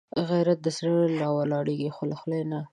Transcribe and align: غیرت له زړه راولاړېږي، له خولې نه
غیرت 0.29 0.59
له 0.65 0.71
زړه 0.77 0.93
راولاړېږي، 1.21 1.89
له 2.09 2.15
خولې 2.19 2.41
نه 2.51 2.59